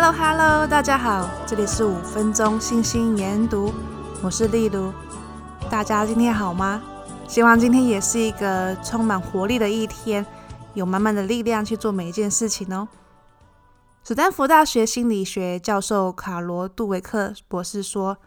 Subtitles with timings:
[0.00, 3.74] Hello Hello，大家好，这里是五分钟信心研读，
[4.22, 4.92] 我是丽茹。
[5.68, 6.80] 大家今天好吗？
[7.26, 10.24] 希望今天也是一个充满活力的一天，
[10.74, 12.86] 有满满的力量去做每一件事情哦。
[14.04, 18.18] 史丹福大学心理学教授卡罗杜维克博士说：“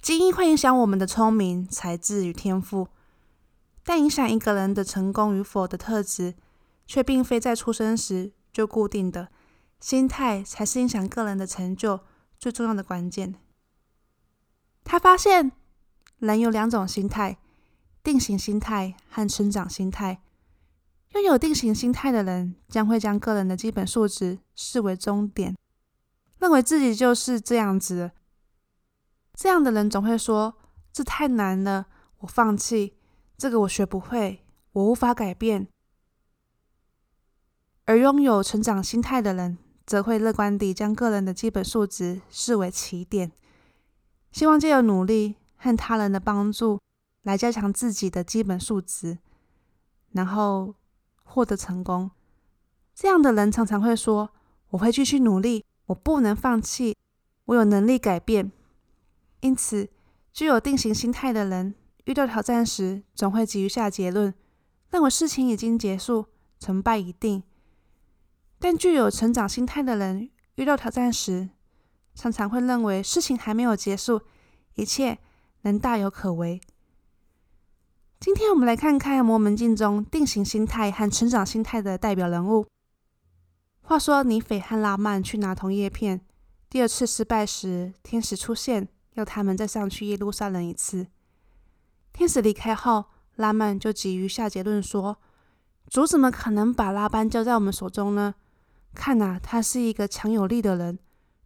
[0.00, 2.88] 基因会影响我们的聪明、才智与天赋，
[3.84, 6.32] 但影响一个人的成功与否的特质，
[6.86, 9.28] 却并非在出生时就固定的。
[9.84, 12.00] 心态才是影响个人的成就
[12.38, 13.34] 最重要的关键。”
[14.82, 15.52] 他发现，
[16.20, 17.36] 人有两种心态：
[18.02, 20.22] 定型心态和成长心态。
[21.10, 25.54] 拥有定型心态的人，将会将个人的基本素质视为终点，
[26.38, 28.12] 认为自己就是这样子。
[29.34, 30.56] 这样的人总会说
[30.94, 31.88] ：“这太难了，
[32.20, 32.96] 我放弃。
[33.36, 35.68] 这个我学不会，我无法改变。”
[37.84, 43.32] 而拥有成长心态的人，则会乐观地将个人的基本素质视为起点，
[44.32, 46.80] 希望借由努力和他人的帮助
[47.22, 49.18] 来加强自己的基本素质，
[50.12, 50.74] 然后。
[51.26, 52.10] 获得成功，
[52.94, 54.30] 这样的人常常会说
[54.70, 56.94] ：“我会继续努力，我不能放弃，
[57.46, 58.52] 我有能力改变。”
[59.40, 59.88] 因此，
[60.32, 64.32] 具有定型心态的人遇到挑战时，总会急于下结论，
[64.90, 66.26] 认为事情已经结束，
[66.60, 67.42] 成败已定。
[68.64, 71.50] 但具有成长心态的人遇到挑战时，
[72.14, 74.22] 常常会认为事情还没有结束，
[74.76, 75.18] 一切
[75.64, 76.58] 能大有可为。
[78.18, 82.66] 今天我们来看看《摩门经》中定型心态和成长心态的代表人物。
[83.82, 86.22] 话说，尼斐和拉曼去拿铜叶片，
[86.70, 91.08] 第二次失败时，天使出现，要他们再上去耶路撒冷一次。
[92.14, 93.04] 天使离开后，
[93.36, 95.18] 拉曼就急于下结论说
[95.90, 98.36] ：“主怎么可能把拉班交在我们手中呢？
[98.94, 100.98] 看呐，他是一个强有力的人，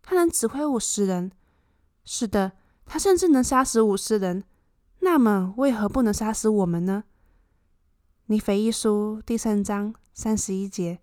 [0.03, 1.32] 他能指挥五十人。
[2.04, 2.53] 是的，
[2.84, 4.44] 他甚至能杀死五十人。”
[5.00, 7.04] 那么，为何不能杀死我们呢？
[8.26, 10.98] 尼腓一书第三章三十一节，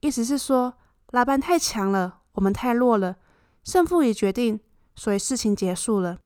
[0.00, 0.74] 意思是说，
[1.10, 3.18] 拉班太强了，我们太弱了，
[3.62, 4.58] 胜负已决定，
[4.94, 6.18] 所以事情结束了。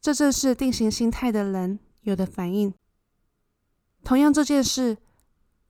[0.00, 2.72] 这正是定型心态的人有的反应。
[4.04, 4.98] 同样这件事，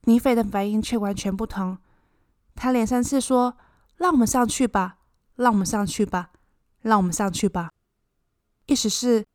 [0.05, 1.77] 尼斐的反应却完全不同。
[2.55, 3.57] 他连三次说
[3.97, 4.97] ：“让我们上去吧，
[5.35, 6.31] 让我们上去吧，
[6.81, 7.71] 让我们上去吧。”
[8.67, 9.25] 意思是，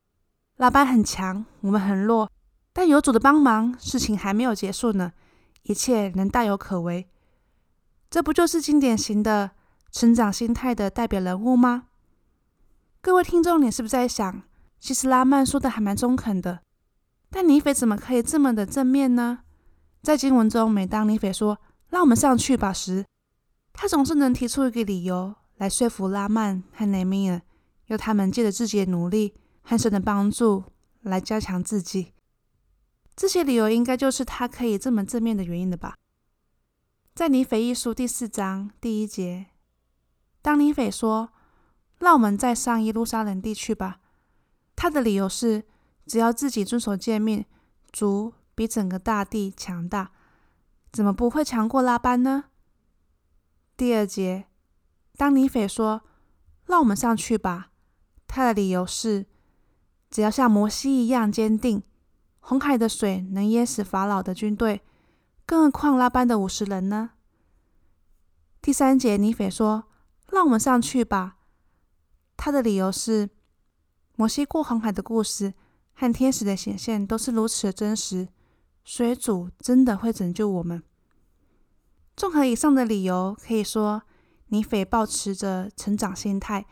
[0.56, 2.30] 拉班很强，我们很弱，
[2.72, 5.12] 但有主的帮忙，事情还没有结束呢，
[5.62, 7.08] 一切能大有可为。
[8.10, 9.50] 这不就是经典型的
[9.90, 11.88] 成长心态的代表人物吗？
[13.00, 14.42] 各位听众，你是不是在想，
[14.78, 16.60] 其实拉曼说的还蛮中肯的，
[17.30, 19.40] 但尼斐怎么可以这么的正面呢？
[20.04, 23.06] 在经文中，每当尼斐说“让我们上去吧”时，
[23.72, 27.40] 他总是能提出一个理由来说服拉曼和内米尔。
[27.86, 30.64] 由他们借着自己的努力和神的帮助
[31.00, 32.12] 来加强自己，
[33.16, 35.94] 这些理由应该就是他可以这么正面的原因了吧？
[37.14, 39.46] 在尼腓一书第四章第一节，
[40.42, 41.30] 当尼腓说
[41.98, 44.00] ：“让我们再上耶路撒冷地去吧。”
[44.76, 45.64] 他的理由是：
[46.04, 47.46] 只要自己遵守诫命，
[47.90, 50.12] 主比整个大地强大，
[50.92, 52.44] 怎么不会强过拉班呢？
[53.76, 54.46] 第二节，
[55.16, 56.02] 当尼斐说
[56.66, 57.70] ：“让我们上去吧。”
[58.28, 59.26] 他的理由是，
[60.10, 61.82] 只要像摩西一样坚定，
[62.40, 64.82] 红海的水能淹死法老的军队，
[65.44, 67.10] 更何况拉班的五十人呢？
[68.62, 69.84] 第三节，尼斐说
[70.30, 71.38] ：“让我们上去吧。”
[72.36, 73.30] 他的理由是，
[74.16, 75.54] 摩西过红海的故事
[75.92, 78.28] 和天使的显现都是如此的真实，
[78.84, 80.82] 水主真的会拯救我们。
[82.14, 84.02] 综合以上的理由，可以说，
[84.48, 86.66] 尼斐抱持着成长心态。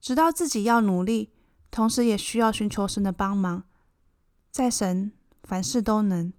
[0.00, 1.30] 知道自己要努力，
[1.70, 3.62] 同时也需要寻求神的帮忙。
[4.50, 5.12] 在神，
[5.44, 6.32] 凡事都能。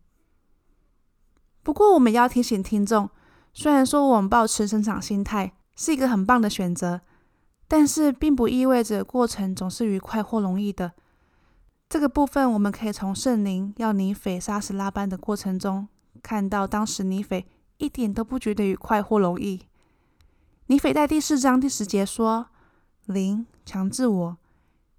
[1.61, 3.09] 不过，我们要提醒听众，
[3.53, 6.99] 虽然说我们抱持成长心态是一个很棒的选择，
[7.67, 10.93] 但是并不意味着过程总是愉快或容易的。
[11.93, 15.87] 这个部分，我们可以从圣灵要尼斐杀死拉班的过程中
[16.23, 17.45] 看到，当时尼斐
[17.77, 19.67] 一点都不觉得愉快或容易。
[20.65, 22.47] 尼斐在第四章第十节说。
[23.05, 24.37] 灵强制我，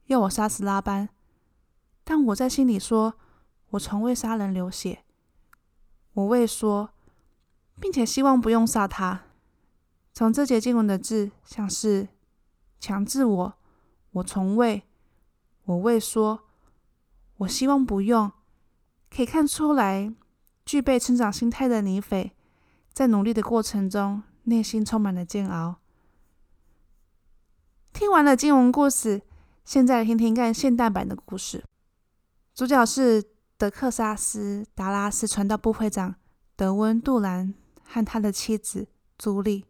[0.07, 1.09] 要我杀死拉班，
[2.05, 3.15] 但我在心里说
[3.71, 5.01] ：“我从未杀人流血。”
[6.15, 6.91] 我未说，
[7.81, 9.23] 并且希望不用杀他。
[10.13, 12.07] 从这节经文的字，像是
[12.79, 13.55] 强制我，
[14.13, 14.85] 我从未，
[15.65, 16.44] 我未说，
[17.39, 18.31] 我希望不用，
[19.11, 20.13] 可以看出来，
[20.65, 22.33] 具备成长心态的尼斐，
[22.93, 25.77] 在努力的过程中，内心充满了煎熬。
[27.93, 29.23] 听完了经文故事，
[29.65, 31.65] 现在听听看现代版的故事。
[32.55, 33.23] 主角是
[33.57, 36.15] 德克萨斯达拉斯传道部会长
[36.57, 37.53] 德温杜兰
[37.83, 38.89] 和他的妻子
[39.19, 39.65] 朱莉。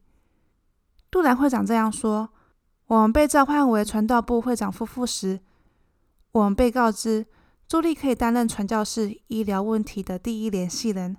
[1.10, 2.30] 杜兰会长这样说
[2.88, 5.40] ：“我们被召唤为传道部会长夫妇时，
[6.32, 7.26] 我们被告知
[7.66, 11.16] 朱莉可以担任传教士医疗问题的第一联系人。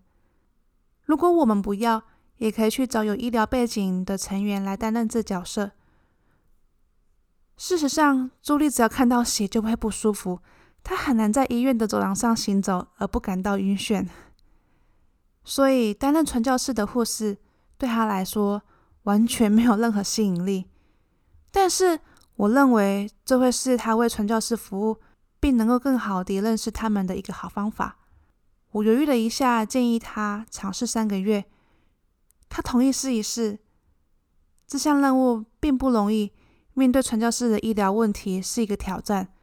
[1.04, 2.04] 如果我们不要，
[2.38, 5.72] 也可以去找有医疗背景的成员来担任这角色。”
[7.58, 10.40] 事实上，朱莉只要看到血就会不舒服，
[10.84, 14.08] 她很难在医院的走廊上行走而不感到晕眩。
[15.44, 17.38] 所以，担任传教士的护士
[17.78, 18.62] 对她来说
[19.04, 20.66] 完全没有任何吸引力。
[21.50, 22.00] 但是，
[22.36, 24.98] 我认为这会是她为传教士服务，
[25.46, 28.00] 并能够更好地认识他们的一个好方法。
[28.72, 31.46] 我犹豫了一下，建议他尝试三个月。
[32.50, 33.60] 他同意试一试。
[34.66, 36.32] 这项任务并不容易。
[36.74, 39.36] 面对传教士的医疗问题是一个挑战，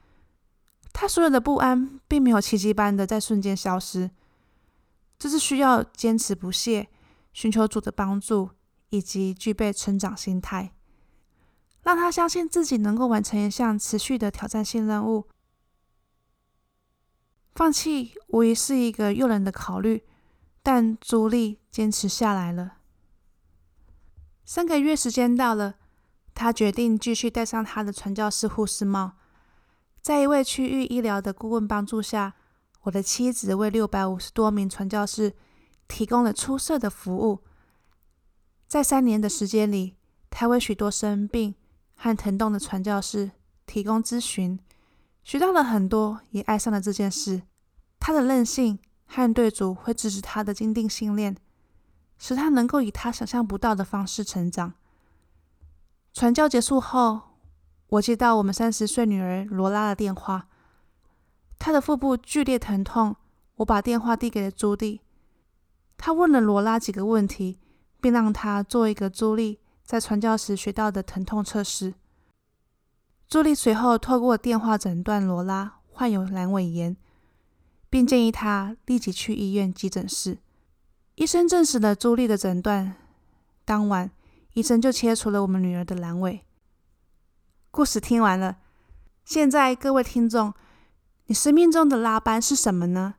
[0.92, 4.10] 他所有的不安并没有奇迹般的在瞬间消失，
[5.16, 6.88] 这是需要坚持不懈、
[7.32, 8.50] 寻求主的帮助
[8.90, 10.72] 以及具备成长心态，
[11.84, 15.28] 让他相信自己能够完成一项持续的挑战性任务。
[17.54, 20.04] 放弃无疑是一个诱人的考虑，
[20.62, 22.78] 但朱莉坚持下来了。
[24.44, 25.76] 三个月时间到了。
[26.34, 29.18] 他决定继续戴上他的传教士护士帽，
[30.00, 32.34] 在一位区域医疗的顾问帮助下，
[32.84, 35.34] 我的妻子为六百五十多名传教士
[35.86, 37.44] 提供了出色的服务。
[38.66, 39.96] 在三年的时间里，
[40.30, 41.54] 他为许多生病
[41.94, 43.32] 和疼痛的传教士
[43.66, 44.58] 提供咨询，
[45.22, 47.42] 学到了很多，也爱上了这件事。
[47.98, 51.36] 他的任性和对主会支持他的坚定信念，
[52.18, 54.74] 使他能够以他想象不到的方式成长。
[56.12, 57.20] 传教结束后，
[57.88, 60.48] 我接到我们三十岁女儿罗拉的电话，
[61.58, 63.16] 她的腹部剧烈疼痛。
[63.56, 65.02] 我把电话递给了朱莉，
[65.96, 67.60] 她问了罗拉几个问题，
[68.00, 71.94] 并让她做一个朱莉在传教时学到的疼痛测试。
[73.32, 76.94] 朱莉随后透过电话诊断罗拉患有阑尾炎，
[77.88, 80.36] 并建议她立即去医院急诊室。
[81.14, 82.94] 医生证实了朱莉的诊断。
[83.64, 84.10] 当晚。
[84.52, 86.44] 医生就切除了我们女儿的阑尾。
[87.70, 88.58] 故事听完了，
[89.24, 90.52] 现在各位听众，
[91.24, 93.14] 你生命中的拉班是什么呢？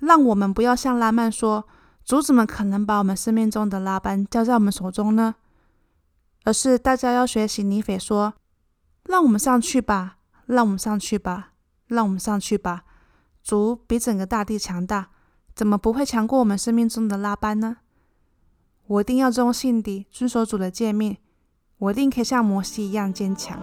[0.00, 1.66] 让我们不要像拉曼说
[2.04, 5.36] ：“主怎么可能把我们生命中的拉班交在我们手中呢？”
[6.44, 8.34] 而是大家要学习尼斐说
[9.12, 10.16] ：“让我们上去吧，
[10.46, 11.50] 让我们上去吧，
[11.86, 12.84] 让我们上去吧。”
[13.44, 15.08] 主比整个大地强大，
[15.54, 17.76] 怎么不会强过我们生命中的拉班呢？
[18.86, 21.18] 我一定要忠心地遵守主的诫命，
[21.76, 23.60] 我一定可以像摩西一样坚强。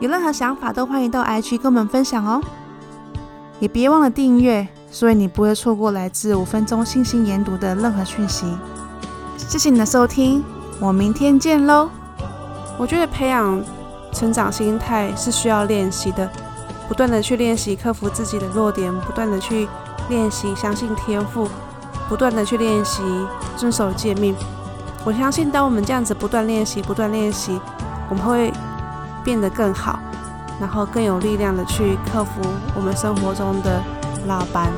[0.00, 2.42] 有任何想法都欢迎到 IG 跟我们分享哦，
[3.58, 8.54] 也别忘了订阅，所以你不会错过来自五分钟信心研读的任何讯息。
[9.38, 10.44] 谢谢你的收听，
[10.78, 12.01] 我明天见喽。
[12.78, 13.62] 我觉得培养
[14.12, 16.28] 成长心态是需要练习的，
[16.88, 19.68] 不断的去练习克服自己的弱点，不断的去
[20.08, 21.48] 练习相信天赋。
[22.08, 23.02] 不断的去练习
[23.56, 24.34] 遵守诫命，
[25.02, 27.58] 我相信当我们这样子不断练习、不断练习，
[28.10, 28.52] 我们会
[29.24, 29.98] 变得更好，
[30.60, 32.42] 然后更有力量的去克服
[32.74, 33.82] 我们生活中的
[34.26, 34.70] 拉班。